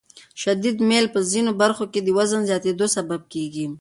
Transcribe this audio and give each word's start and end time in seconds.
شدید 0.41 0.77
میل 0.89 1.05
په 1.15 1.19
ځینو 1.31 1.51
برخو 1.61 1.85
کې 1.91 1.99
د 2.03 2.09
وزن 2.17 2.41
زیاتېدو 2.49 2.85
سبب 2.95 3.21
کېږي. 3.33 3.65